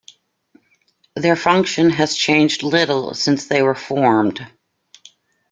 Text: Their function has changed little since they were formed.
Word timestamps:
Their 1.15 1.35
function 1.35 1.91
has 1.91 2.15
changed 2.15 2.63
little 2.63 3.13
since 3.13 3.45
they 3.45 3.61
were 3.61 3.75
formed. 3.75 4.47